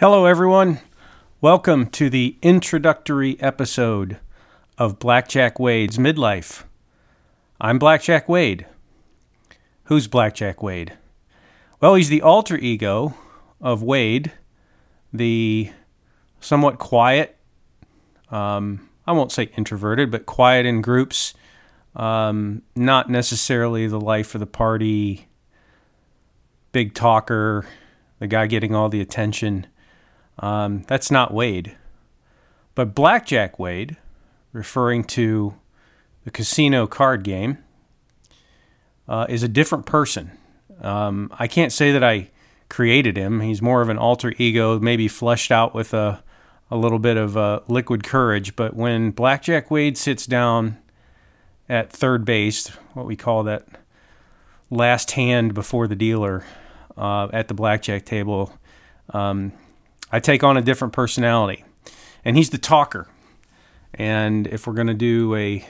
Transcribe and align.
Hello, 0.00 0.24
everyone. 0.24 0.80
Welcome 1.42 1.90
to 1.90 2.08
the 2.08 2.38
introductory 2.40 3.38
episode 3.38 4.16
of 4.78 4.98
Blackjack 4.98 5.58
Wade's 5.60 5.98
Midlife. 5.98 6.64
I'm 7.60 7.78
Blackjack 7.78 8.26
Wade. 8.26 8.64
Who's 9.84 10.08
Blackjack 10.08 10.62
Wade? 10.62 10.96
Well, 11.82 11.96
he's 11.96 12.08
the 12.08 12.22
alter 12.22 12.56
ego 12.56 13.14
of 13.60 13.82
Wade, 13.82 14.32
the 15.12 15.70
somewhat 16.40 16.78
quiet, 16.78 17.36
um, 18.30 18.88
I 19.06 19.12
won't 19.12 19.32
say 19.32 19.50
introverted, 19.58 20.10
but 20.10 20.24
quiet 20.24 20.64
in 20.64 20.80
groups, 20.80 21.34
um, 21.94 22.62
not 22.74 23.10
necessarily 23.10 23.86
the 23.86 24.00
life 24.00 24.34
of 24.34 24.38
the 24.38 24.46
party, 24.46 25.28
big 26.72 26.94
talker, 26.94 27.66
the 28.18 28.26
guy 28.26 28.46
getting 28.46 28.74
all 28.74 28.88
the 28.88 29.02
attention. 29.02 29.66
Um, 30.40 30.84
that's 30.86 31.10
not 31.10 31.32
Wade. 31.32 31.76
But 32.74 32.94
Blackjack 32.94 33.58
Wade, 33.58 33.96
referring 34.52 35.04
to 35.04 35.54
the 36.24 36.30
casino 36.30 36.86
card 36.86 37.22
game, 37.22 37.58
uh, 39.06 39.26
is 39.28 39.42
a 39.42 39.48
different 39.48 39.86
person. 39.86 40.32
Um, 40.80 41.32
I 41.38 41.46
can't 41.46 41.72
say 41.72 41.92
that 41.92 42.02
I 42.02 42.30
created 42.68 43.16
him. 43.16 43.40
He's 43.40 43.60
more 43.60 43.82
of 43.82 43.88
an 43.88 43.98
alter 43.98 44.32
ego, 44.38 44.78
maybe 44.78 45.08
fleshed 45.08 45.50
out 45.52 45.74
with 45.74 45.92
a, 45.92 46.22
a 46.70 46.76
little 46.76 46.98
bit 46.98 47.16
of 47.16 47.36
uh, 47.36 47.60
liquid 47.68 48.02
courage. 48.02 48.56
But 48.56 48.74
when 48.74 49.10
Blackjack 49.10 49.70
Wade 49.70 49.98
sits 49.98 50.26
down 50.26 50.78
at 51.68 51.90
third 51.92 52.24
base, 52.24 52.68
what 52.94 53.06
we 53.06 53.16
call 53.16 53.42
that 53.44 53.66
last 54.70 55.10
hand 55.12 55.52
before 55.52 55.86
the 55.86 55.96
dealer 55.96 56.44
uh, 56.96 57.28
at 57.32 57.48
the 57.48 57.54
blackjack 57.54 58.04
table, 58.04 58.52
um, 59.10 59.52
I 60.12 60.20
take 60.20 60.42
on 60.42 60.56
a 60.56 60.62
different 60.62 60.92
personality. 60.92 61.64
And 62.24 62.36
he's 62.36 62.50
the 62.50 62.58
talker. 62.58 63.08
And 63.94 64.46
if 64.46 64.66
we're 64.66 64.74
going 64.74 64.88
to 64.88 64.94
do 64.94 65.34
a 65.34 65.66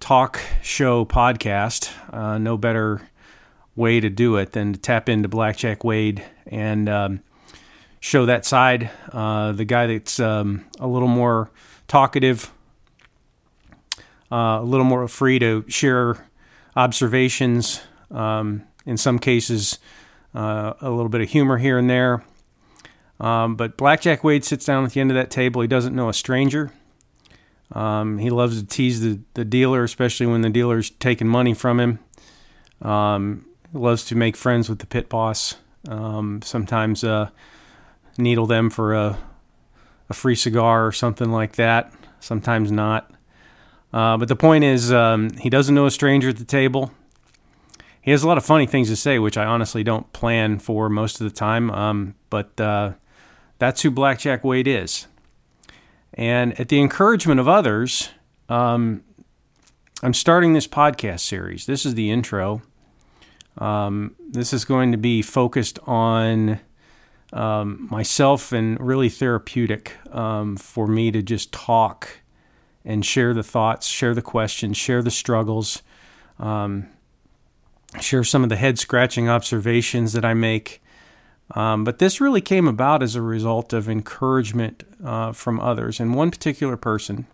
talk 0.00 0.40
show 0.62 1.04
podcast, 1.04 1.90
uh, 2.12 2.38
no 2.38 2.56
better 2.56 3.08
way 3.76 4.00
to 4.00 4.10
do 4.10 4.36
it 4.36 4.52
than 4.52 4.72
to 4.72 4.78
tap 4.78 5.08
into 5.08 5.28
Blackjack 5.28 5.84
Wade 5.84 6.22
and 6.46 6.88
um, 6.88 7.20
show 8.00 8.26
that 8.26 8.44
side. 8.44 8.90
Uh, 9.12 9.52
the 9.52 9.64
guy 9.64 9.86
that's 9.86 10.18
um, 10.18 10.64
a 10.80 10.86
little 10.86 11.08
more 11.08 11.50
talkative, 11.88 12.52
uh, 14.30 14.58
a 14.60 14.64
little 14.64 14.84
more 14.84 15.06
free 15.08 15.38
to 15.38 15.64
share 15.68 16.28
observations, 16.74 17.80
um, 18.10 18.62
in 18.84 18.96
some 18.96 19.18
cases, 19.18 19.78
uh, 20.34 20.72
a 20.80 20.90
little 20.90 21.08
bit 21.08 21.20
of 21.20 21.28
humor 21.28 21.58
here 21.58 21.78
and 21.78 21.88
there. 21.88 22.24
Um, 23.20 23.56
but 23.56 23.76
Blackjack 23.76 24.24
Wade 24.24 24.44
sits 24.44 24.64
down 24.64 24.84
at 24.84 24.92
the 24.92 25.00
end 25.00 25.10
of 25.10 25.14
that 25.14 25.30
table. 25.30 25.62
He 25.62 25.68
doesn't 25.68 25.94
know 25.94 26.08
a 26.08 26.14
stranger. 26.14 26.72
Um, 27.72 28.18
he 28.18 28.30
loves 28.30 28.60
to 28.60 28.66
tease 28.66 29.00
the, 29.00 29.20
the 29.34 29.44
dealer, 29.44 29.82
especially 29.84 30.26
when 30.26 30.42
the 30.42 30.50
dealer's 30.50 30.90
taking 30.90 31.28
money 31.28 31.54
from 31.54 31.80
him. 31.80 31.98
Um, 32.82 33.46
loves 33.72 34.04
to 34.06 34.14
make 34.16 34.36
friends 34.36 34.68
with 34.68 34.80
the 34.80 34.86
pit 34.86 35.08
boss. 35.08 35.56
Um, 35.88 36.42
sometimes 36.42 37.04
uh, 37.04 37.30
needle 38.18 38.46
them 38.46 38.70
for 38.70 38.94
a, 38.94 39.18
a 40.10 40.14
free 40.14 40.34
cigar 40.34 40.86
or 40.86 40.92
something 40.92 41.30
like 41.30 41.56
that. 41.56 41.92
Sometimes 42.20 42.70
not. 42.70 43.10
Uh, 43.92 44.16
but 44.16 44.28
the 44.28 44.36
point 44.36 44.64
is, 44.64 44.92
um, 44.92 45.30
he 45.38 45.50
doesn't 45.50 45.74
know 45.74 45.86
a 45.86 45.90
stranger 45.90 46.30
at 46.30 46.36
the 46.36 46.44
table. 46.44 46.92
He 48.00 48.10
has 48.10 48.22
a 48.22 48.28
lot 48.28 48.38
of 48.38 48.44
funny 48.44 48.66
things 48.66 48.88
to 48.88 48.96
say, 48.96 49.18
which 49.18 49.36
I 49.36 49.44
honestly 49.44 49.84
don't 49.84 50.12
plan 50.12 50.58
for 50.58 50.88
most 50.88 51.20
of 51.20 51.24
the 51.24 51.34
time. 51.34 51.70
Um, 51.70 52.14
but 52.30 52.58
uh, 52.60 52.92
that's 53.62 53.82
who 53.82 53.92
Blackjack 53.92 54.42
Wade 54.42 54.66
is. 54.66 55.06
And 56.14 56.58
at 56.58 56.68
the 56.68 56.80
encouragement 56.80 57.38
of 57.38 57.46
others, 57.46 58.10
um, 58.48 59.04
I'm 60.02 60.14
starting 60.14 60.52
this 60.52 60.66
podcast 60.66 61.20
series. 61.20 61.66
This 61.66 61.86
is 61.86 61.94
the 61.94 62.10
intro. 62.10 62.62
Um, 63.58 64.16
this 64.28 64.52
is 64.52 64.64
going 64.64 64.90
to 64.90 64.98
be 64.98 65.22
focused 65.22 65.78
on 65.86 66.58
um, 67.32 67.86
myself 67.88 68.50
and 68.50 68.80
really 68.80 69.08
therapeutic 69.08 69.96
um, 70.10 70.56
for 70.56 70.88
me 70.88 71.12
to 71.12 71.22
just 71.22 71.52
talk 71.52 72.18
and 72.84 73.06
share 73.06 73.32
the 73.32 73.44
thoughts, 73.44 73.86
share 73.86 74.12
the 74.12 74.22
questions, 74.22 74.76
share 74.76 75.04
the 75.04 75.10
struggles, 75.12 75.82
um, 76.40 76.88
share 78.00 78.24
some 78.24 78.42
of 78.42 78.48
the 78.48 78.56
head 78.56 78.80
scratching 78.80 79.28
observations 79.28 80.14
that 80.14 80.24
I 80.24 80.34
make 80.34 80.81
um, 81.50 81.84
but 81.84 81.98
this 81.98 82.20
really 82.20 82.40
came 82.40 82.66
about 82.66 83.02
as 83.02 83.14
a 83.14 83.22
result 83.22 83.72
of 83.72 83.88
encouragement 83.88 84.84
uh, 85.04 85.32
from 85.32 85.60
others. 85.60 86.00
And 86.00 86.14
one 86.14 86.30
particular 86.30 86.76
person, 86.76 87.26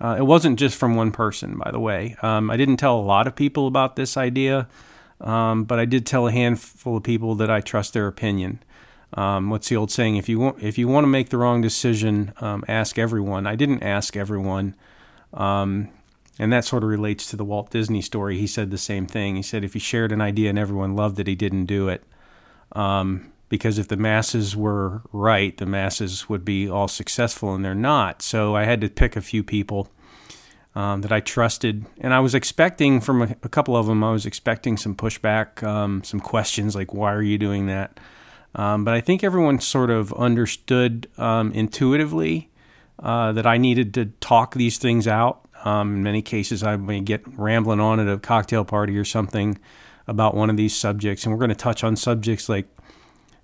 uh, 0.00 0.16
it 0.18 0.22
wasn't 0.22 0.58
just 0.58 0.76
from 0.76 0.94
one 0.94 1.10
person, 1.10 1.58
by 1.58 1.70
the 1.70 1.80
way. 1.80 2.16
Um, 2.22 2.50
I 2.50 2.56
didn't 2.56 2.76
tell 2.76 2.98
a 2.98 3.00
lot 3.00 3.26
of 3.26 3.34
people 3.34 3.66
about 3.66 3.96
this 3.96 4.16
idea, 4.16 4.68
um, 5.20 5.64
but 5.64 5.78
I 5.78 5.86
did 5.86 6.06
tell 6.06 6.28
a 6.28 6.32
handful 6.32 6.98
of 6.98 7.02
people 7.02 7.34
that 7.36 7.50
I 7.50 7.60
trust 7.60 7.94
their 7.94 8.06
opinion. 8.06 8.62
Um, 9.14 9.50
what's 9.50 9.68
the 9.68 9.76
old 9.76 9.90
saying? 9.90 10.16
If 10.16 10.28
you 10.28 10.38
want, 10.38 10.62
if 10.62 10.78
you 10.78 10.86
want 10.86 11.04
to 11.04 11.08
make 11.08 11.30
the 11.30 11.38
wrong 11.38 11.60
decision, 11.60 12.32
um, 12.40 12.62
ask 12.68 12.98
everyone. 12.98 13.46
I 13.46 13.56
didn't 13.56 13.82
ask 13.82 14.16
everyone. 14.16 14.74
Um, 15.32 15.88
and 16.38 16.52
that 16.52 16.64
sort 16.64 16.84
of 16.84 16.88
relates 16.88 17.26
to 17.30 17.36
the 17.36 17.44
Walt 17.44 17.70
Disney 17.70 18.02
story. 18.02 18.38
He 18.38 18.46
said 18.46 18.70
the 18.70 18.78
same 18.78 19.06
thing. 19.06 19.34
He 19.34 19.42
said 19.42 19.64
if 19.64 19.72
he 19.72 19.80
shared 19.80 20.12
an 20.12 20.20
idea 20.20 20.50
and 20.50 20.58
everyone 20.58 20.94
loved 20.94 21.18
it, 21.18 21.26
he 21.26 21.34
didn't 21.34 21.66
do 21.66 21.88
it. 21.88 22.04
Um, 22.72 23.32
because 23.48 23.78
if 23.78 23.88
the 23.88 23.96
masses 23.96 24.56
were 24.56 25.02
right, 25.12 25.56
the 25.56 25.66
masses 25.66 26.28
would 26.28 26.44
be 26.44 26.68
all 26.68 26.88
successful, 26.88 27.54
and 27.54 27.64
they're 27.64 27.74
not. 27.74 28.22
So 28.22 28.54
I 28.54 28.64
had 28.64 28.80
to 28.82 28.88
pick 28.88 29.16
a 29.16 29.20
few 29.20 29.42
people 29.42 29.90
um, 30.74 31.00
that 31.00 31.12
I 31.12 31.20
trusted, 31.20 31.86
and 32.00 32.12
I 32.12 32.20
was 32.20 32.34
expecting 32.34 33.00
from 33.00 33.22
a, 33.22 33.36
a, 33.42 33.48
couple 33.48 33.76
of 33.76 33.86
them, 33.86 34.04
I 34.04 34.12
was 34.12 34.26
expecting 34.26 34.76
some 34.76 34.94
pushback, 34.94 35.62
um, 35.62 36.04
some 36.04 36.20
questions 36.20 36.76
like, 36.76 36.92
"Why 36.92 37.12
are 37.12 37.22
you 37.22 37.38
doing 37.38 37.66
that?" 37.66 37.98
Um, 38.54 38.84
but 38.84 38.94
I 38.94 39.00
think 39.00 39.24
everyone 39.24 39.60
sort 39.60 39.90
of 39.90 40.12
understood 40.14 41.08
um, 41.18 41.52
intuitively 41.52 42.50
uh, 42.98 43.32
that 43.32 43.46
I 43.46 43.56
needed 43.56 43.94
to 43.94 44.06
talk 44.20 44.54
these 44.54 44.78
things 44.78 45.06
out. 45.06 45.48
Um, 45.64 45.96
in 45.96 46.02
many 46.02 46.22
cases, 46.22 46.62
I 46.62 46.76
may 46.76 47.00
get 47.00 47.22
rambling 47.36 47.80
on 47.80 47.98
at 47.98 48.08
a 48.08 48.18
cocktail 48.18 48.64
party 48.64 48.96
or 48.96 49.04
something 49.04 49.58
about 50.06 50.34
one 50.34 50.48
of 50.50 50.56
these 50.56 50.74
subjects, 50.74 51.24
and 51.24 51.32
we're 51.32 51.38
going 51.38 51.50
to 51.50 51.54
touch 51.54 51.82
on 51.82 51.96
subjects 51.96 52.48
like 52.48 52.66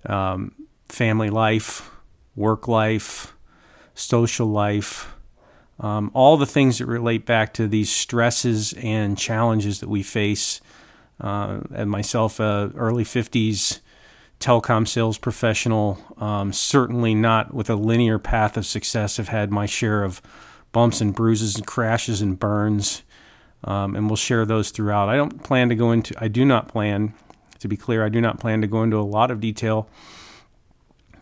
um, 0.09 0.53
family 0.89 1.29
life, 1.29 1.89
work 2.35 2.67
life, 2.67 3.35
social 3.93 4.47
life, 4.47 5.13
um, 5.79 6.11
all 6.13 6.37
the 6.37 6.45
things 6.45 6.77
that 6.77 6.85
relate 6.85 7.25
back 7.25 7.53
to 7.55 7.67
these 7.67 7.91
stresses 7.91 8.73
and 8.73 9.17
challenges 9.17 9.79
that 9.79 9.89
we 9.89 10.03
face. 10.03 10.61
Uh, 11.19 11.61
and 11.73 11.89
myself, 11.89 12.39
a 12.39 12.71
early 12.75 13.03
50s 13.03 13.79
telecom 14.39 14.87
sales 14.87 15.17
professional, 15.17 15.97
um, 16.17 16.51
certainly 16.51 17.15
not 17.15 17.53
with 17.53 17.69
a 17.69 17.75
linear 17.75 18.19
path 18.19 18.57
of 18.57 18.65
success, 18.65 19.17
have 19.17 19.29
had 19.29 19.51
my 19.51 19.65
share 19.65 20.03
of 20.03 20.21
bumps 20.71 20.99
and 20.99 21.15
bruises 21.15 21.55
and 21.55 21.65
crashes 21.65 22.21
and 22.21 22.37
burns. 22.37 23.03
Um, 23.63 23.95
and 23.95 24.07
we'll 24.07 24.17
share 24.17 24.45
those 24.45 24.69
throughout. 24.69 25.09
I 25.09 25.15
don't 25.15 25.41
plan 25.41 25.69
to 25.69 25.75
go 25.75 25.91
into, 25.91 26.13
I 26.21 26.27
do 26.27 26.45
not 26.45 26.67
plan 26.67 27.13
to 27.65 27.69
be 27.69 27.77
clear, 27.77 28.05
I 28.05 28.09
do 28.09 28.21
not 28.21 28.39
plan 28.39 28.61
to 28.61 28.67
go 28.67 28.83
into 28.83 28.97
a 28.97 29.01
lot 29.01 29.31
of 29.31 29.39
detail 29.39 29.89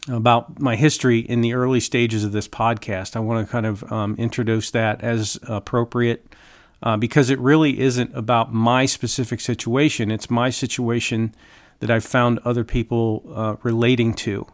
about 0.07 0.59
my 0.59 0.75
history 0.75 1.19
in 1.19 1.41
the 1.41 1.53
early 1.53 1.79
stages 1.79 2.23
of 2.23 2.31
this 2.31 2.47
podcast. 2.47 3.15
I 3.15 3.19
want 3.19 3.45
to 3.45 3.51
kind 3.51 3.65
of 3.65 3.91
um, 3.91 4.15
introduce 4.17 4.69
that 4.71 5.01
as 5.01 5.39
appropriate 5.43 6.35
uh, 6.81 6.97
because 6.97 7.29
it 7.29 7.39
really 7.39 7.79
isn't 7.79 8.15
about 8.15 8.53
my 8.53 8.85
specific 8.85 9.39
situation. 9.39 10.11
It's 10.11 10.29
my 10.29 10.49
situation 10.49 11.33
that 11.79 11.89
I've 11.89 12.03
found 12.03 12.39
other 12.39 12.63
people 12.63 13.23
uh, 13.33 13.55
relating 13.63 14.13
to 14.15 14.45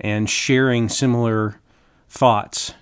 and 0.00 0.30
sharing 0.30 0.88
similar 0.88 1.60
thoughts. 2.08 2.74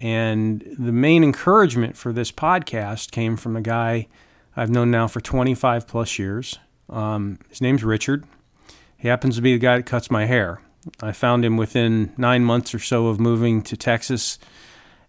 And 0.00 0.64
the 0.78 0.92
main 0.92 1.22
encouragement 1.22 1.96
for 1.96 2.12
this 2.12 2.32
podcast 2.32 3.12
came 3.12 3.36
from 3.36 3.56
a 3.56 3.60
guy 3.60 4.08
I've 4.56 4.70
known 4.70 4.90
now 4.90 5.08
for 5.08 5.20
25 5.20 5.86
plus 5.86 6.18
years. 6.18 6.58
Um, 6.88 7.38
his 7.48 7.60
name's 7.60 7.84
Richard. 7.84 8.24
He 8.96 9.08
happens 9.08 9.36
to 9.36 9.42
be 9.42 9.52
the 9.52 9.58
guy 9.58 9.76
that 9.76 9.86
cuts 9.86 10.10
my 10.10 10.26
hair. 10.26 10.60
I 11.02 11.12
found 11.12 11.44
him 11.44 11.56
within 11.56 12.12
nine 12.16 12.44
months 12.44 12.74
or 12.74 12.78
so 12.78 13.06
of 13.08 13.18
moving 13.18 13.62
to 13.62 13.76
Texas, 13.76 14.38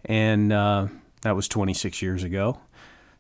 and 0.06 0.54
uh, 0.54 0.88
that 1.22 1.36
was 1.36 1.48
26 1.48 2.02
years 2.02 2.24
ago. 2.24 2.60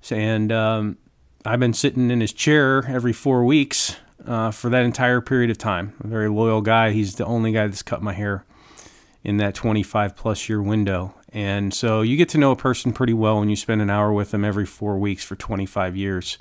And 0.10 0.52
um, 0.52 0.98
I've 1.46 1.60
been 1.60 1.74
sitting 1.74 2.12
in 2.12 2.22
his 2.22 2.34
chair 2.34 2.86
every 2.88 3.13
four 3.13 3.44
weeks 3.44 3.98
uh, 4.25 4.52
for 4.52 4.69
that 4.69 4.84
entire 4.84 5.22
period 5.22 5.50
of 5.50 5.58
time. 5.58 5.94
A 6.04 6.08
very 6.08 6.30
loyal 6.30 6.62
guy. 6.62 6.92
He's 6.92 7.16
the 7.16 7.25
only 7.25 7.51
guy 7.51 7.68
that's 7.68 7.84
cut 7.84 8.01
my 8.01 8.13
hair 8.13 8.46
in 9.24 9.38
that 9.38 9.56
25 9.56 10.16
plus 10.16 10.48
year 10.48 10.62
window. 10.62 11.16
And 11.34 11.74
so 11.74 12.01
you 12.01 12.16
get 12.16 12.30
to 12.30 12.38
know 12.38 12.51
a 12.51 12.56
person 12.56 12.94
pretty 12.94 13.13
well 13.13 13.40
when 13.40 13.50
you 13.50 13.56
spend 13.56 13.81
an 13.81 13.90
hour 13.90 14.13
with 14.13 14.31
them 14.31 14.46
every 14.46 14.66
four 14.66 14.98
weeks 14.98 15.24
for 15.24 15.36
25 15.36 15.98
years. 15.98 16.38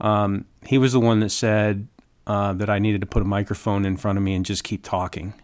Um, 0.00 0.44
he 0.64 0.78
was 0.78 0.92
the 0.92 1.00
one 1.00 1.20
that 1.20 1.30
said 1.30 1.88
uh, 2.26 2.52
that 2.54 2.68
I 2.68 2.78
needed 2.78 3.00
to 3.00 3.06
put 3.06 3.22
a 3.22 3.26
microphone 3.26 3.84
in 3.84 3.96
front 3.96 4.18
of 4.18 4.24
me 4.24 4.34
and 4.34 4.44
just 4.44 4.64
keep 4.64 4.82
talking. 4.82 5.34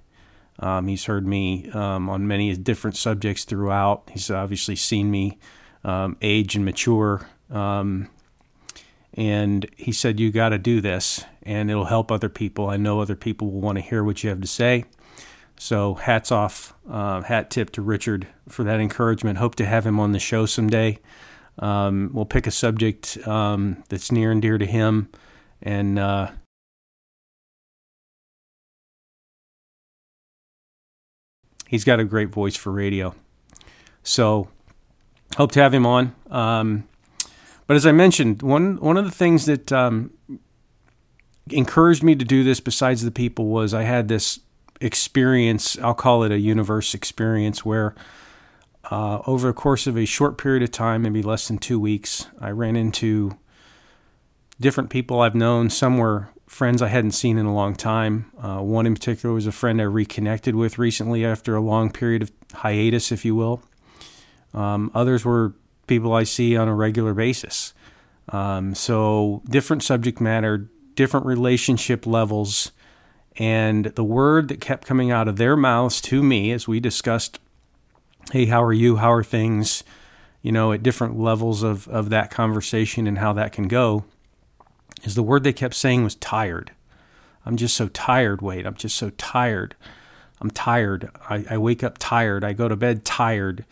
Um, 0.59 0.89
he's 0.89 1.05
heard 1.05 1.27
me 1.27 1.71
um, 1.71 2.09
on 2.09 2.27
many 2.27 2.55
different 2.57 2.97
subjects 2.97 3.45
throughout. 3.45 4.09
He's 4.13 4.31
obviously 4.31 4.77
seen 4.77 5.11
me 5.11 5.39
um, 5.85 6.17
age 6.23 6.55
and 6.55 6.65
mature. 6.65 7.29
Um, 7.51 8.09
and 9.15 9.67
he 9.77 9.93
said, 9.93 10.21
You 10.21 10.31
got 10.31 10.51
to 10.51 10.59
do 10.59 10.81
this, 10.81 11.25
and 11.43 11.71
it'll 11.71 11.87
help 11.87 12.11
other 12.11 12.29
people. 12.29 12.69
I 12.69 12.77
know 12.77 13.01
other 13.01 13.17
people 13.17 13.51
will 13.51 13.61
want 13.61 13.77
to 13.77 13.83
hear 13.83 14.03
what 14.03 14.23
you 14.23 14.31
have 14.31 14.41
to 14.41 14.47
say. 14.47 14.85
So, 15.59 15.95
hats 15.95 16.33
off, 16.33 16.75
uh, 16.91 17.23
hat 17.23 17.51
tip 17.51 17.71
to 17.73 17.83
Richard 17.83 18.27
for 18.49 18.65
that 18.65 18.81
encouragement. 18.81 19.39
Hope 19.39 19.55
to 19.57 19.67
have 19.67 19.87
him 19.87 20.01
on 20.01 20.13
the 20.13 20.19
show 20.19 20.47
someday. 20.47 20.99
Um, 21.59 22.11
we'll 22.13 22.25
pick 22.25 22.47
a 22.47 22.51
subject 22.51 23.19
um, 23.27 23.85
that's 23.89 24.11
near 24.11 24.31
and 24.31 24.41
dear 24.41 24.59
to 24.59 24.67
him, 24.67 25.11
and 25.63 25.99
uh, 25.99 26.31
he's 31.67 31.85
got 31.85 32.01
a 32.01 32.05
great 32.05 32.31
voice 32.31 32.57
for 32.57 32.73
radio. 32.73 33.15
So, 34.03 34.49
hope 35.37 35.53
to 35.53 35.61
have 35.61 35.75
him 35.75 35.87
on. 35.87 36.15
Um, 36.31 36.89
but 37.67 37.77
as 37.77 37.87
I 37.87 37.93
mentioned, 37.93 38.43
one 38.43 38.77
one 38.79 38.97
of 38.97 39.05
the 39.05 39.11
things 39.11 39.47
that 39.47 39.71
um, 39.73 40.13
encouraged 41.51 42.03
me 42.03 42.15
to 42.15 42.25
do 42.25 42.45
this, 42.45 42.61
besides 42.61 43.03
the 43.03 43.11
people, 43.11 43.47
was 43.47 43.75
I 43.75 43.83
had 43.83 44.09
this 44.09 44.41
experience. 44.81 45.79
I'll 45.79 45.95
call 45.95 46.25
it 46.25 46.33
a 46.33 46.39
universe 46.39 46.95
experience, 46.95 47.65
where 47.65 47.95
uh, 48.91 49.21
over 49.27 49.49
the 49.49 49.55
course 49.55 49.87
of 49.87 49.97
a 49.97 50.05
short 50.05 50.39
period 50.39 50.63
of 50.63 50.71
time, 50.71 51.03
maybe 51.03 51.23
less 51.23 51.49
than 51.49 51.59
two 51.59 51.79
weeks, 51.79 52.27
I 52.41 52.51
ran 52.51 52.77
into 52.77 53.39
different 54.61 54.91
people 54.91 55.21
I've 55.21 55.35
known. 55.35 55.71
Some 55.71 55.99
were 55.99 56.29
friends 56.47 56.83
I 56.83 56.89
hadn't 56.89 57.13
seen 57.13 57.39
in 57.39 57.47
a 57.47 57.55
long 57.55 57.75
time. 57.75 58.31
Uh, 58.39 58.61
one 58.61 58.87
in 58.87 58.95
particular 58.95 59.35
was 59.35 59.47
a 59.47 59.53
friend 59.53 59.81
I 59.81 59.85
reconnected 59.85 60.55
with 60.55 60.79
recently 60.79 61.25
after 61.25 61.57
a 61.57 61.61
long 61.61 61.91
period 61.91 62.23
of 62.23 62.33
hiatus, 62.53 63.11
if 63.11 63.25
you 63.25 63.35
will. 63.35 63.63
Um, 64.53 64.91
others 64.95 65.25
were 65.25 65.55
people 65.87 66.13
I 66.13 66.25
see 66.25 66.57
on 66.57 66.69
a 66.69 66.75
regular 66.75 67.15
basis. 67.15 67.73
Um, 68.29 68.75
so, 68.75 69.43
different 69.49 69.83
subject 69.83 70.21
matter, 70.21 70.69
different 70.95 71.27
relationship 71.27 72.07
levels. 72.07 72.73
And 73.39 73.87
the 73.87 74.05
word 74.05 74.49
that 74.49 74.61
kept 74.61 74.87
coming 74.87 75.11
out 75.11 75.29
of 75.29 75.37
their 75.37 75.57
mouths 75.57 76.01
to 76.03 76.23
me 76.23 76.53
as 76.53 76.69
we 76.69 76.81
discussed, 76.81 77.39
hey, 78.33 78.47
how 78.47 78.63
are 78.65 78.73
you? 78.73 78.97
How 78.97 79.13
are 79.13 79.23
things? 79.23 79.85
You 80.41 80.53
know, 80.53 80.73
at 80.73 80.83
different 80.83 81.21
levels 81.21 81.63
of, 81.63 81.87
of 81.89 82.09
that 82.09 82.31
conversation 82.31 83.07
and 83.07 83.19
how 83.19 83.35
that 83.35 83.53
can 83.53 83.69
go, 83.69 84.05
is 85.05 85.15
the 85.15 85.23
word 85.23 85.45
they 85.45 85.53
kept 85.53 85.75
saying 85.75 86.03
was 86.03 86.15
tired. 86.15 86.73
I'm 87.45 87.59
just 87.59 87.77
so 87.77 87.89
tired, 87.89 88.41
Wade. 88.41 88.67
I'm 88.67 88.75
just 88.75 88.97
so 88.97 89.11
tired. 89.11 89.77
I'm 90.41 90.51
tired. 90.51 91.11
I, 91.29 91.45
I 91.51 91.59
wake 91.59 91.85
up 91.85 91.99
tired. 91.99 92.43
I 92.43 92.55
go 92.55 92.69
to 92.69 92.75
bed 92.75 93.05
tired. 93.05 93.67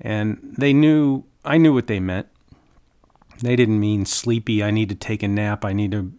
And 0.00 0.54
they 0.56 0.72
knew, 0.72 1.24
I 1.44 1.58
knew 1.58 1.74
what 1.74 1.86
they 1.86 2.00
meant. 2.00 2.28
They 3.42 3.56
didn't 3.56 3.78
mean 3.78 4.06
sleepy, 4.06 4.64
I 4.64 4.70
need 4.70 4.88
to 4.88 4.94
take 4.94 5.22
a 5.22 5.28
nap, 5.28 5.66
I 5.66 5.74
need 5.74 5.92
to 5.92 6.12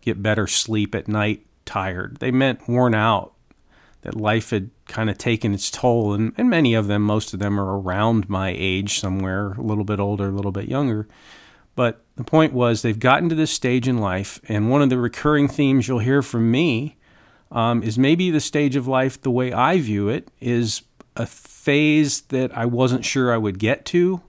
get 0.00 0.22
better 0.22 0.48
sleep 0.48 0.94
at 0.94 1.06
night, 1.06 1.46
tired. 1.64 2.16
They 2.16 2.32
meant 2.32 2.68
worn 2.68 2.94
out, 2.94 3.32
that 4.02 4.16
life 4.16 4.50
had 4.50 4.70
kind 4.86 5.08
of 5.08 5.18
taken 5.18 5.54
its 5.54 5.70
toll. 5.70 6.12
And, 6.12 6.32
and 6.36 6.50
many 6.50 6.74
of 6.74 6.86
them, 6.86 7.02
most 7.02 7.32
of 7.32 7.40
them 7.40 7.58
are 7.58 7.80
around 7.80 8.28
my 8.28 8.54
age 8.56 8.98
somewhere, 8.98 9.52
a 9.52 9.62
little 9.62 9.84
bit 9.84 10.00
older, 10.00 10.28
a 10.28 10.32
little 10.32 10.52
bit 10.52 10.68
younger. 10.68 11.08
But 11.74 12.04
the 12.16 12.24
point 12.24 12.52
was, 12.52 12.82
they've 12.82 12.98
gotten 12.98 13.28
to 13.30 13.34
this 13.34 13.50
stage 13.50 13.88
in 13.88 13.98
life, 13.98 14.40
and 14.46 14.70
one 14.70 14.82
of 14.82 14.90
the 14.90 14.98
recurring 14.98 15.48
themes 15.48 15.88
you'll 15.88 16.00
hear 16.00 16.20
from 16.20 16.50
me 16.50 16.96
um, 17.50 17.82
is 17.82 17.98
maybe 17.98 18.30
the 18.30 18.40
stage 18.40 18.76
of 18.76 18.86
life, 18.86 19.20
the 19.20 19.30
way 19.30 19.52
I 19.52 19.80
view 19.80 20.08
it, 20.08 20.28
is 20.40 20.82
a 21.16 21.26
phase 21.26 22.22
that 22.22 22.56
I 22.56 22.66
wasn't 22.66 23.04
sure 23.04 23.32
I 23.32 23.38
would 23.38 23.58
get 23.58 23.84
to, 23.86 24.20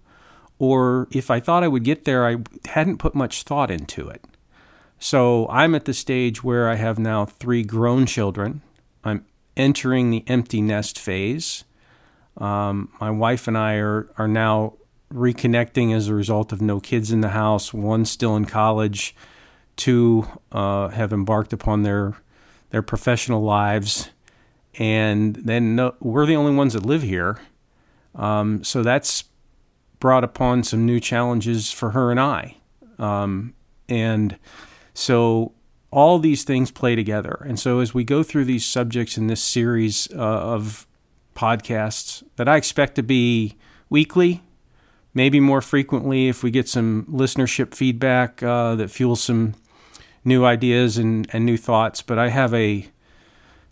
or 0.59 1.07
if 1.11 1.29
I 1.29 1.39
thought 1.39 1.63
I 1.63 1.67
would 1.67 1.83
get 1.83 2.05
there, 2.05 2.25
I 2.25 2.37
hadn't 2.69 2.99
put 2.99 3.15
much 3.15 3.43
thought 3.43 3.71
into 3.71 4.07
it. 4.07 4.23
So 4.99 5.47
I'm 5.49 5.75
at 5.75 5.83
the 5.83 5.93
stage 5.93 6.43
where 6.43 6.69
I 6.69 6.75
have 6.75 6.97
now 6.97 7.25
three 7.25 7.63
grown 7.63 8.05
children. 8.05 8.61
Entering 9.55 10.09
the 10.09 10.23
empty 10.27 10.61
nest 10.61 10.99
phase. 10.99 11.63
Um, 12.37 12.91
my 12.99 13.11
wife 13.11 13.47
and 13.47 13.57
I 13.57 13.75
are, 13.75 14.09
are 14.17 14.27
now 14.27 14.73
reconnecting 15.13 15.95
as 15.95 16.07
a 16.07 16.13
result 16.15 16.51
of 16.51 16.61
no 16.61 16.79
kids 16.79 17.11
in 17.11 17.21
the 17.21 17.29
house. 17.29 17.73
One 17.73 18.05
still 18.05 18.35
in 18.35 18.45
college. 18.45 19.15
Two 19.75 20.27
uh, 20.51 20.89
have 20.89 21.13
embarked 21.13 21.53
upon 21.53 21.83
their 21.83 22.15
their 22.71 22.81
professional 22.81 23.43
lives 23.43 24.09
and 24.75 25.35
then 25.35 25.75
no, 25.75 25.95
we're 25.99 26.25
the 26.25 26.35
only 26.35 26.53
ones 26.53 26.73
that 26.73 26.85
live 26.85 27.03
here. 27.03 27.39
Um, 28.15 28.63
so 28.63 28.83
that's 28.83 29.25
brought 29.99 30.23
upon 30.23 30.63
some 30.63 30.85
new 30.85 30.99
challenges 30.99 31.71
for 31.71 31.91
her 31.91 32.11
and 32.11 32.19
I. 32.19 32.57
Um, 32.97 33.53
and 33.87 34.37
so 34.93 35.53
all 35.93 36.17
these 36.17 36.43
things 36.43 36.71
play 36.71 36.95
together. 36.95 37.43
And 37.45 37.59
so 37.59 37.79
as 37.79 37.93
we 37.93 38.03
go 38.03 38.23
through 38.23 38.45
these 38.45 38.65
subjects 38.65 39.15
in 39.15 39.27
this 39.27 39.43
series 39.43 40.09
uh, 40.11 40.17
of 40.17 40.87
podcasts 41.35 42.23
that 42.35 42.49
I 42.49 42.57
expect 42.57 42.95
to 42.95 43.03
be 43.03 43.55
weekly, 43.91 44.41
maybe 45.13 45.39
more 45.39 45.61
frequently 45.61 46.29
if 46.29 46.41
we 46.41 46.49
get 46.49 46.67
some 46.67 47.05
listenership 47.05 47.75
feedback 47.75 48.41
uh, 48.41 48.73
that 48.73 48.89
fuels 48.89 49.21
some 49.21 49.53
new 50.25 50.43
ideas 50.43 50.97
and, 50.97 51.27
and 51.31 51.45
new 51.45 51.57
thoughts. 51.57 52.01
But 52.01 52.17
I 52.17 52.29
have 52.29 52.55
a 52.55 52.87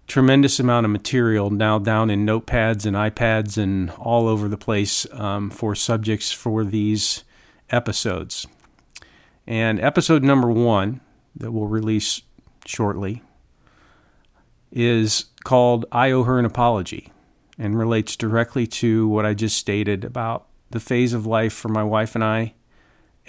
tremendous 0.05 0.59
amount 0.59 0.85
of 0.85 0.91
material 0.91 1.49
now 1.49 1.79
down 1.79 2.11
in 2.11 2.23
notepads 2.23 2.85
and 2.85 2.95
iPads 2.95 3.57
and 3.57 3.89
all 3.91 4.27
over 4.27 4.47
the 4.47 4.57
place 4.57 5.07
um, 5.13 5.49
for 5.49 5.73
subjects 5.73 6.31
for 6.31 6.63
these 6.63 7.23
episodes. 7.71 8.45
And 9.47 9.79
episode 9.79 10.23
number 10.23 10.51
one 10.51 11.01
that 11.35 11.51
we'll 11.51 11.67
release 11.67 12.21
shortly 12.65 13.21
is 14.71 15.25
called 15.43 15.85
I 15.91 16.11
Owe 16.11 16.23
Her 16.23 16.39
an 16.39 16.45
Apology 16.45 17.11
and 17.57 17.77
relates 17.77 18.15
directly 18.15 18.65
to 18.67 19.07
what 19.07 19.25
I 19.25 19.33
just 19.33 19.57
stated 19.57 20.03
about 20.03 20.47
the 20.71 20.79
phase 20.79 21.13
of 21.13 21.25
life 21.25 21.53
for 21.53 21.67
my 21.67 21.83
wife 21.83 22.15
and 22.15 22.23
I, 22.23 22.53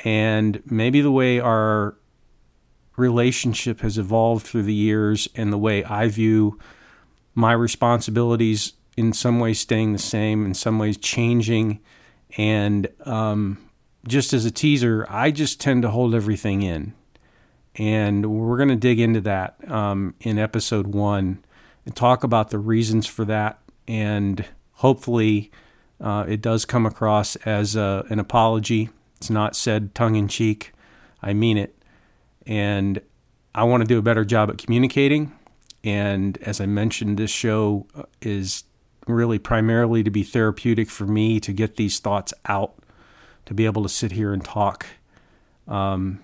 and 0.05 0.63
maybe 0.65 1.01
the 1.01 1.11
way 1.11 1.41
our 1.41 1.97
relationship 2.97 3.81
has 3.81 3.99
evolved 3.99 4.47
through 4.47 4.63
the 4.63 4.75
years 4.75 5.29
and 5.35 5.53
the 5.53 5.59
way 5.59 5.83
I 5.85 6.09
view 6.09 6.59
my 7.35 7.53
responsibilities 7.53 8.75
in 8.97 9.13
some 9.13 9.41
ways 9.41 9.59
staying 9.59 9.93
the 9.93 9.99
same, 9.99 10.45
in 10.45 10.55
some 10.55 10.79
ways 10.79 10.97
changing. 10.97 11.81
And 12.37 12.89
um, 13.05 13.59
just 14.07 14.33
as 14.33 14.45
a 14.45 14.51
teaser, 14.51 15.07
I 15.09 15.31
just 15.31 15.61
tend 15.61 15.83
to 15.83 15.91
hold 15.91 16.15
everything 16.15 16.63
in. 16.63 16.95
And 17.77 18.27
we're 18.27 18.59
going 18.59 18.69
to 18.69 18.77
dig 18.77 19.01
into 19.01 19.21
that 19.23 19.57
um, 19.71 20.15
in 20.21 20.39
episode 20.39 20.89
one 20.89 21.45
and 21.87 21.97
talk 21.97 22.23
about 22.23 22.51
the 22.51 22.59
reasons 22.59 23.07
for 23.07 23.25
that. 23.25 23.59
And 23.89 24.45
hopefully, 24.73 25.51
uh, 26.01 26.25
it 26.29 26.43
does 26.43 26.65
come 26.65 26.85
across 26.85 27.37
as 27.37 27.77
a, 27.77 28.05
an 28.11 28.19
apology. 28.19 28.91
It's 29.17 29.31
not 29.31 29.57
said 29.57 29.95
tongue 29.95 30.17
in 30.17 30.29
cheek. 30.29 30.73
I 31.23 31.33
mean 31.33 31.57
it. 31.57 31.77
And 32.47 33.01
I 33.55 33.65
want 33.65 33.83
to 33.83 33.87
do 33.87 33.99
a 33.99 34.03
better 34.03 34.25
job 34.25 34.51
at 34.51 34.59
communicating. 34.59 35.33
And 35.85 36.39
as 36.43 36.61
I 36.61 36.67
mentioned, 36.67 37.19
this 37.19 37.31
show 37.31 37.87
uh, 37.95 38.03
is 38.21 38.65
really 39.07 39.39
primarily 39.39 40.03
to 40.03 40.11
be 40.11 40.23
therapeutic 40.23 40.91
for 40.91 41.07
me 41.07 41.41
to 41.41 41.53
get 41.53 41.77
these 41.77 41.99
thoughts 41.99 42.33
out, 42.47 42.75
to 43.47 43.55
be 43.55 43.65
able 43.65 43.83
to 43.83 43.89
sit 43.89 44.13
here 44.13 44.33
and 44.33 44.45
talk 44.45 44.87
um, 45.67 46.21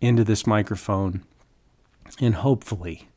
into 0.00 0.24
this 0.24 0.46
microphone. 0.46 1.24
And 2.20 2.36
hopefully, 2.36 3.08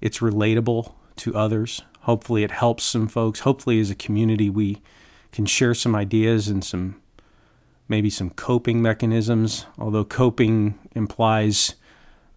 it's 0.00 0.18
relatable 0.18 0.92
to 1.16 1.34
others. 1.34 1.82
Hopefully, 2.02 2.44
it 2.44 2.50
helps 2.50 2.84
some 2.84 3.08
folks. 3.08 3.40
Hopefully, 3.40 3.80
as 3.80 3.90
a 3.90 3.94
community, 3.94 4.50
we 4.50 4.82
can 5.32 5.46
share 5.46 5.74
some 5.74 5.94
ideas 5.94 6.48
and 6.48 6.64
some 6.64 7.00
maybe 7.88 8.10
some 8.10 8.30
coping 8.30 8.82
mechanisms, 8.82 9.66
although 9.78 10.04
coping 10.04 10.78
implies 10.94 11.74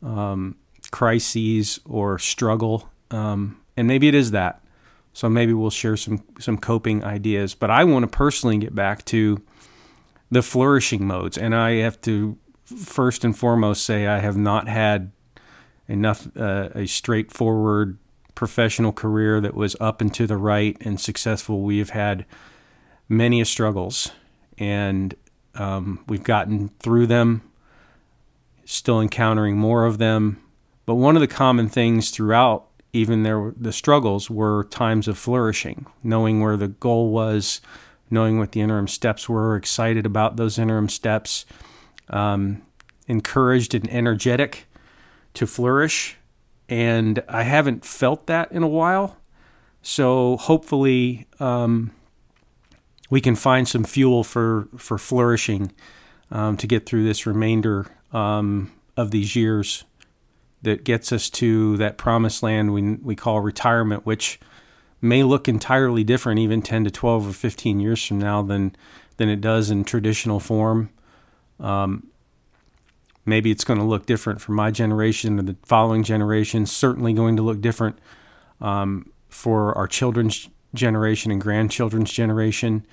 um, 0.01 0.55
crises 0.91 1.79
or 1.85 2.17
struggle, 2.17 2.89
um, 3.11 3.59
and 3.75 3.87
maybe 3.87 4.07
it 4.07 4.15
is 4.15 4.31
that. 4.31 4.61
So 5.13 5.29
maybe 5.29 5.53
we'll 5.53 5.69
share 5.69 5.97
some 5.97 6.23
some 6.39 6.57
coping 6.57 7.03
ideas. 7.03 7.53
But 7.53 7.69
I 7.69 7.83
want 7.83 8.03
to 8.03 8.07
personally 8.07 8.57
get 8.57 8.73
back 8.73 9.03
to 9.05 9.41
the 10.29 10.41
flourishing 10.41 11.05
modes, 11.05 11.37
and 11.37 11.53
I 11.53 11.75
have 11.75 11.99
to 12.01 12.37
first 12.77 13.23
and 13.23 13.37
foremost 13.37 13.85
say 13.85 14.07
I 14.07 14.19
have 14.19 14.37
not 14.37 14.67
had 14.67 15.11
enough 15.87 16.27
uh, 16.37 16.69
a 16.73 16.85
straightforward 16.85 17.97
professional 18.35 18.91
career 18.91 19.41
that 19.41 19.53
was 19.53 19.75
up 19.79 20.01
and 20.01 20.13
to 20.13 20.25
the 20.25 20.37
right 20.37 20.77
and 20.81 20.99
successful. 20.99 21.61
We 21.61 21.79
have 21.79 21.91
had 21.91 22.25
many 23.09 23.43
struggles, 23.43 24.11
and 24.57 25.13
um, 25.55 26.03
we've 26.07 26.23
gotten 26.23 26.69
through 26.79 27.07
them. 27.07 27.41
Still 28.65 29.01
encountering 29.01 29.57
more 29.57 29.85
of 29.85 29.97
them, 29.97 30.41
but 30.85 30.95
one 30.95 31.17
of 31.17 31.21
the 31.21 31.27
common 31.27 31.67
things 31.67 32.09
throughout 32.09 32.67
even 32.93 33.23
there 33.23 33.53
the 33.57 33.71
struggles 33.71 34.29
were 34.29 34.65
times 34.65 35.07
of 35.07 35.17
flourishing, 35.17 35.85
knowing 36.03 36.41
where 36.41 36.57
the 36.57 36.67
goal 36.67 37.11
was, 37.11 37.61
knowing 38.09 38.37
what 38.37 38.51
the 38.51 38.61
interim 38.61 38.87
steps 38.87 39.29
were, 39.29 39.55
excited 39.55 40.05
about 40.05 40.35
those 40.35 40.59
interim 40.59 40.89
steps, 40.89 41.45
um, 42.11 42.61
encouraged 43.07 43.73
and 43.73 43.89
energetic 43.89 44.67
to 45.33 45.47
flourish. 45.47 46.17
And 46.69 47.23
I 47.27 47.43
haven't 47.43 47.83
felt 47.83 48.27
that 48.27 48.51
in 48.51 48.63
a 48.63 48.67
while. 48.67 49.17
So 49.81 50.37
hopefully, 50.37 51.27
um, 51.39 51.91
we 53.09 53.19
can 53.19 53.35
find 53.35 53.67
some 53.67 53.83
fuel 53.83 54.23
for, 54.23 54.67
for 54.77 54.97
flourishing 54.97 55.71
um, 56.31 56.55
to 56.57 56.67
get 56.67 56.85
through 56.85 57.03
this 57.03 57.25
remainder 57.25 57.87
um, 58.13 58.71
of 58.95 59.11
these 59.11 59.35
years 59.35 59.83
that 60.61 60.83
gets 60.83 61.11
us 61.11 61.29
to 61.29 61.75
that 61.77 61.97
promised 61.97 62.43
land 62.43 62.73
we, 62.73 62.93
we 62.95 63.15
call 63.15 63.41
retirement, 63.41 64.05
which 64.05 64.39
may 65.01 65.23
look 65.23 65.47
entirely 65.47 66.03
different 66.03 66.39
even 66.39 66.61
10 66.61 66.85
to 66.85 66.91
12 66.91 67.29
or 67.29 67.33
15 67.33 67.79
years 67.79 68.05
from 68.05 68.19
now 68.19 68.41
than, 68.41 68.75
than 69.17 69.27
it 69.27 69.41
does 69.41 69.71
in 69.71 69.83
traditional 69.83 70.39
form. 70.39 70.89
Um, 71.61 72.07
maybe 73.25 73.51
it's 73.51 73.63
going 73.63 73.79
to 73.79 73.85
look 73.85 74.05
different 74.05 74.41
for 74.41 74.51
my 74.51 74.71
generation 74.71 75.39
or 75.39 75.43
the 75.43 75.55
following 75.63 76.03
generation, 76.03 76.65
certainly 76.65 77.13
going 77.13 77.37
to 77.37 77.41
look 77.41 77.61
different 77.61 77.99
um, 78.59 79.11
for 79.29 79.77
our 79.77 79.87
children's 79.87 80.49
generation 80.73 81.31
and 81.31 81.39
grandchildren's 81.39 82.11
generation. 82.11 82.85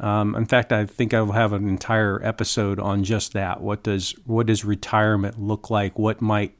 Um, 0.00 0.34
in 0.34 0.46
fact, 0.46 0.72
I 0.72 0.86
think 0.86 1.12
I 1.12 1.20
will 1.20 1.32
have 1.32 1.52
an 1.52 1.68
entire 1.68 2.20
episode 2.24 2.78
on 2.78 3.04
just 3.04 3.32
that. 3.34 3.60
What 3.60 3.82
does 3.82 4.14
what 4.24 4.46
does 4.46 4.64
retirement 4.64 5.38
look 5.40 5.70
like? 5.70 5.98
What 5.98 6.20
might 6.20 6.56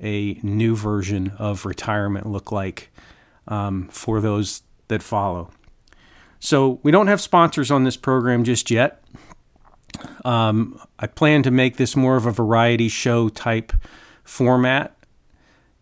a 0.00 0.34
new 0.42 0.76
version 0.76 1.32
of 1.38 1.66
retirement 1.66 2.26
look 2.26 2.52
like 2.52 2.90
um, 3.48 3.88
for 3.88 4.20
those 4.20 4.62
that 4.88 5.02
follow. 5.02 5.50
So 6.40 6.78
we 6.82 6.92
don't 6.92 7.08
have 7.08 7.20
sponsors 7.20 7.70
on 7.70 7.84
this 7.84 7.96
program 7.96 8.44
just 8.44 8.70
yet. 8.70 9.02
Um, 10.24 10.80
I 10.98 11.06
plan 11.06 11.42
to 11.44 11.50
make 11.50 11.76
this 11.76 11.96
more 11.96 12.16
of 12.16 12.26
a 12.26 12.32
variety 12.32 12.88
show 12.88 13.28
type 13.28 13.72
format. 14.24 14.94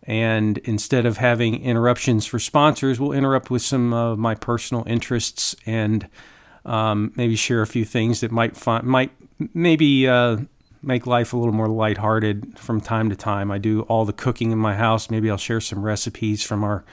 And 0.03 0.57
instead 0.59 1.05
of 1.05 1.17
having 1.17 1.61
interruptions 1.61 2.25
for 2.25 2.39
sponsors, 2.39 2.99
we'll 2.99 3.11
interrupt 3.11 3.49
with 3.49 3.61
some 3.61 3.93
of 3.93 4.17
my 4.17 4.35
personal 4.35 4.85
interests 4.87 5.53
and 5.65 6.07
um, 6.65 7.11
maybe 7.15 7.35
share 7.35 7.61
a 7.61 7.67
few 7.67 7.83
things 7.83 8.21
that 8.21 8.31
might 8.31 8.55
find, 8.55 8.85
might 8.85 9.11
maybe 9.53 10.07
uh, 10.07 10.37
make 10.81 11.05
life 11.05 11.33
a 11.33 11.37
little 11.37 11.53
more 11.53 11.67
lighthearted 11.67 12.57
from 12.57 12.79
time 12.79 13.09
to 13.09 13.15
time. 13.15 13.51
I 13.51 13.57
do 13.57 13.81
all 13.83 14.05
the 14.05 14.13
cooking 14.13 14.51
in 14.51 14.57
my 14.57 14.75
house. 14.75 15.09
Maybe 15.09 15.29
I'll 15.29 15.37
share 15.37 15.61
some 15.61 15.83
recipes 15.83 16.41
from 16.41 16.63
our 16.63 16.85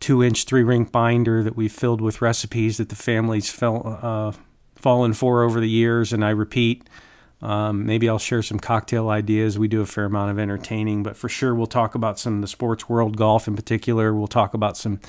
two 0.00 0.22
inch 0.22 0.44
three 0.44 0.62
ring 0.62 0.84
binder 0.84 1.42
that 1.42 1.56
we 1.56 1.68
filled 1.68 2.00
with 2.00 2.22
recipes 2.22 2.76
that 2.76 2.90
the 2.90 2.96
families 2.96 3.50
felt, 3.50 3.86
uh, 3.86 4.32
fallen 4.84 5.14
for 5.14 5.42
over 5.42 5.60
the 5.60 5.68
years. 5.68 6.12
And 6.12 6.22
I 6.22 6.28
repeat, 6.28 6.86
um, 7.40 7.86
maybe 7.86 8.06
I'll 8.06 8.18
share 8.18 8.42
some 8.42 8.58
cocktail 8.58 9.08
ideas. 9.08 9.58
We 9.58 9.66
do 9.66 9.80
a 9.80 9.86
fair 9.86 10.04
amount 10.04 10.30
of 10.30 10.38
entertaining, 10.38 11.02
but 11.02 11.16
for 11.16 11.30
sure 11.30 11.54
we'll 11.54 11.66
talk 11.66 11.94
about 11.94 12.18
some 12.18 12.34
of 12.34 12.40
the 12.42 12.48
sports 12.48 12.86
world, 12.86 13.16
golf 13.16 13.48
in 13.48 13.56
particular. 13.56 14.12
We'll 14.12 14.26
talk 14.26 14.52
about 14.52 14.76
some 14.76 15.00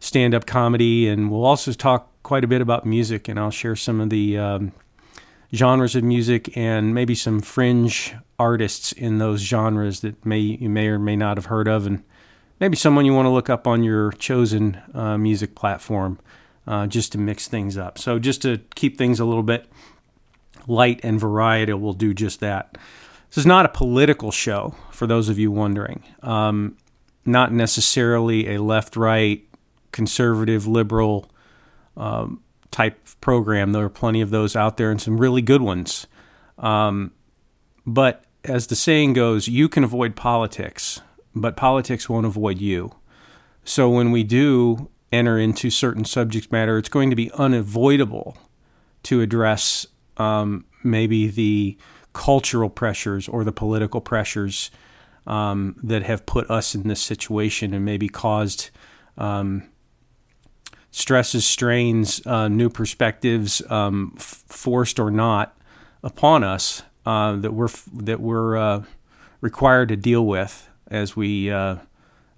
stand 0.00 0.34
up 0.34 0.44
comedy, 0.44 1.08
and 1.08 1.30
we'll 1.30 1.46
also 1.46 1.72
talk 1.72 2.10
quite 2.22 2.44
a 2.44 2.46
bit 2.46 2.60
about 2.60 2.84
music. 2.84 3.26
And 3.26 3.40
I'll 3.40 3.50
share 3.50 3.74
some 3.74 4.02
of 4.02 4.10
the 4.10 4.36
um, 4.36 4.72
genres 5.54 5.96
of 5.96 6.04
music 6.04 6.54
and 6.54 6.94
maybe 6.94 7.14
some 7.14 7.40
fringe 7.40 8.14
artists 8.38 8.92
in 8.92 9.16
those 9.16 9.40
genres 9.40 10.00
that 10.00 10.26
may 10.26 10.40
you 10.40 10.68
may 10.68 10.88
or 10.88 10.98
may 10.98 11.16
not 11.16 11.38
have 11.38 11.46
heard 11.46 11.68
of, 11.68 11.86
and 11.86 12.02
maybe 12.60 12.76
someone 12.76 13.06
you 13.06 13.14
want 13.14 13.24
to 13.24 13.30
look 13.30 13.48
up 13.48 13.66
on 13.66 13.82
your 13.82 14.12
chosen 14.12 14.78
uh, 14.92 15.16
music 15.16 15.54
platform, 15.54 16.18
uh, 16.66 16.86
just 16.86 17.12
to 17.12 17.18
mix 17.18 17.48
things 17.48 17.76
up. 17.76 17.98
So 17.98 18.18
just 18.18 18.42
to 18.42 18.60
keep 18.74 18.98
things 18.98 19.20
a 19.20 19.24
little 19.24 19.42
bit 19.42 19.66
light 20.66 21.00
and 21.02 21.20
variety, 21.20 21.72
we'll 21.72 21.92
do 21.92 22.12
just 22.12 22.40
that. 22.40 22.76
This 23.28 23.38
is 23.38 23.46
not 23.46 23.66
a 23.66 23.68
political 23.68 24.30
show, 24.30 24.74
for 24.90 25.06
those 25.06 25.28
of 25.28 25.38
you 25.38 25.50
wondering. 25.50 26.02
Um, 26.22 26.76
not 27.24 27.52
necessarily 27.52 28.54
a 28.54 28.62
left-right, 28.62 29.44
conservative, 29.92 30.66
liberal. 30.66 31.30
Um, 31.96 32.42
type 32.76 33.08
program. 33.22 33.72
There 33.72 33.84
are 33.84 33.88
plenty 33.88 34.20
of 34.20 34.28
those 34.28 34.54
out 34.54 34.76
there 34.76 34.90
and 34.90 35.00
some 35.00 35.18
really 35.18 35.40
good 35.40 35.62
ones. 35.62 36.06
Um, 36.58 37.12
but 37.86 38.24
as 38.44 38.66
the 38.66 38.76
saying 38.76 39.14
goes, 39.14 39.48
you 39.48 39.66
can 39.68 39.82
avoid 39.82 40.14
politics, 40.14 41.00
but 41.34 41.56
politics 41.56 42.06
won't 42.06 42.26
avoid 42.26 42.60
you. 42.60 42.94
So 43.64 43.88
when 43.88 44.10
we 44.12 44.24
do 44.24 44.90
enter 45.12 45.38
into 45.38 45.70
certain 45.70 46.04
subject 46.04 46.50
matter, 46.50 46.78
it's 46.78 46.88
going 46.88 47.10
to 47.10 47.16
be 47.16 47.30
unavoidable 47.32 48.36
to 49.04 49.20
address 49.20 49.86
um, 50.16 50.64
maybe 50.82 51.28
the 51.28 51.76
cultural 52.12 52.70
pressures 52.70 53.28
or 53.28 53.44
the 53.44 53.52
political 53.52 54.00
pressures 54.00 54.70
um, 55.26 55.76
that 55.82 56.02
have 56.02 56.24
put 56.26 56.50
us 56.50 56.74
in 56.74 56.88
this 56.88 57.00
situation 57.00 57.74
and 57.74 57.84
maybe 57.84 58.08
caused 58.08 58.70
um, 59.18 59.62
stresses, 60.90 61.44
strains, 61.44 62.26
uh, 62.26 62.48
new 62.48 62.70
perspectives, 62.70 63.62
um, 63.70 64.14
f- 64.16 64.44
forced 64.48 64.98
or 64.98 65.10
not, 65.10 65.56
upon 66.02 66.42
us 66.42 66.82
uh, 67.04 67.36
that 67.36 67.52
we're 67.52 67.68
that 67.92 68.20
we're 68.20 68.56
uh, 68.56 68.82
required 69.40 69.88
to 69.88 69.96
deal 69.96 70.24
with 70.24 70.68
as 70.88 71.16
we 71.16 71.50
uh, 71.50 71.76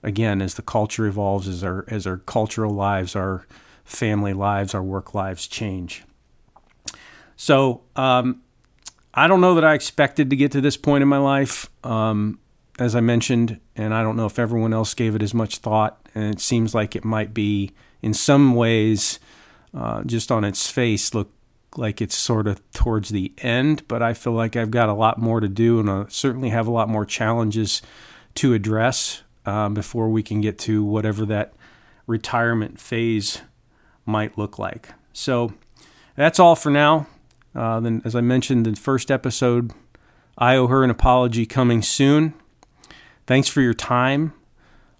again 0.03 0.41
as 0.41 0.55
the 0.55 0.63
culture 0.63 1.07
evolves, 1.07 1.49
as 1.49 1.65
our 1.65 1.85
as 1.89 2.07
our 2.07 2.19
cultural 2.19 2.73
lives, 2.73 3.17
our 3.17 3.47
family 3.85 4.33
lives, 4.33 4.75
our 4.75 4.83
work 4.83 5.15
lives 5.15 5.47
change. 5.47 6.05
So 7.37 7.83
um, 7.97 8.43
I 9.15 9.27
don't 9.27 9.41
know 9.41 9.55
that 9.55 9.65
I 9.65 9.75
expected 9.75 10.31
to 10.31 10.37
get 10.37 10.53
to 10.53 10.61
this 10.61 10.77
point 10.77 11.03
in 11.03 11.09
my 11.09 11.19
life. 11.19 11.71
Um, 11.85 12.41
as 12.79 12.95
I 12.95 13.01
mentioned, 13.01 13.61
and 13.75 13.93
I 13.93 14.03
don't 14.03 14.17
know 14.17 14.27
if 14.27 14.39
everyone 14.39 14.73
else 14.73 14.95
gave 14.95 15.17
it 15.17 15.23
as 15.23 15.35
much 15.35 15.59
thought, 15.59 15.99
and 16.15 16.33
it 16.33 16.41
seems 16.41 16.75
like 16.75 16.95
it 16.95 17.05
might 17.05 17.35
be 17.35 17.73
in 18.03 18.15
some 18.15 18.55
ways, 18.55 19.19
uh, 19.75 20.05
just 20.05 20.31
on 20.31 20.45
its 20.45 20.71
face, 20.71 21.13
look 21.13 21.33
like 21.77 22.01
it's 22.01 22.17
sort 22.17 22.47
of 22.47 22.61
towards 22.71 23.09
the 23.09 23.33
end. 23.39 23.83
But 23.89 24.03
I 24.03 24.15
feel 24.15 24.33
like 24.33 24.55
I've 24.55 24.71
got 24.71 24.89
a 24.89 24.95
lot 24.95 25.19
more 25.19 25.41
to 25.41 25.49
do, 25.49 25.81
and 25.81 25.91
I 25.91 26.05
certainly 26.09 26.51
have 26.51 26.69
a 26.69 26.73
lot 26.73 26.89
more 26.89 27.05
challenges 27.05 27.83
to 28.37 28.55
address 28.55 29.23
um, 29.49 29.73
before 29.73 30.11
we 30.11 30.23
can 30.23 30.41
get 30.41 30.59
to 30.59 30.85
whatever 30.85 31.25
that 31.25 31.55
retirement 32.07 32.79
phase 32.79 33.41
might 34.05 34.37
look 34.37 34.59
like. 34.59 34.91
So 35.13 35.55
that's 36.17 36.39
all 36.39 36.55
for 36.55 36.71
now. 36.71 37.07
Uh, 37.55 37.81
then, 37.81 38.03
as 38.05 38.15
I 38.15 38.21
mentioned 38.21 38.67
in 38.67 38.75
the 38.75 38.81
first 38.81 39.11
episode, 39.11 39.73
I 40.37 40.55
owe 40.57 40.67
her 40.67 40.85
an 40.85 40.91
apology 40.91 41.47
coming 41.47 41.81
soon. 41.81 42.35
Thanks 43.27 43.49
for 43.49 43.63
your 43.63 43.75
time. 43.75 44.35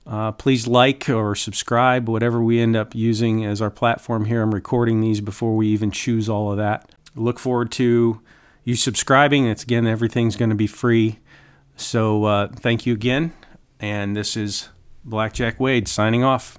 Uh, 0.07 0.33
please 0.33 0.67
like 0.67 1.11
or 1.11 1.35
subscribe, 1.35 2.09
whatever 2.09 2.43
we 2.43 2.59
end 2.59 2.75
up 2.75 2.95
using 2.95 3.45
as 3.45 3.61
our 3.61 3.71
platform 3.71 4.25
here. 4.25 4.41
I'm 4.41 4.55
recording 4.55 5.03
these 5.03 5.21
before 5.21 5.55
we 5.55 5.69
even 5.69 5.91
choose 5.91 6.29
all 6.29 6.51
of 6.51 6.57
that. 6.57 6.91
Look 7.15 7.39
forward 7.39 7.71
to 7.73 8.21
you 8.65 8.75
subscribing. 8.75 9.47
It's 9.47 9.63
again, 9.63 9.87
everything's 9.87 10.37
going 10.37 10.49
to 10.49 10.57
be 10.57 10.67
free. 10.67 11.19
So 11.77 12.25
uh, 12.25 12.49
thank 12.49 12.87
you 12.87 12.95
again. 12.95 13.35
And 13.81 14.17
this 14.17 14.37
is 14.37 14.69
Blackjack 15.05 15.61
Wade 15.61 15.89
signing 15.89 16.25
off. 16.25 16.59